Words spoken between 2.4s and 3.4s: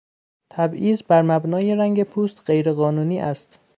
غیر قانونی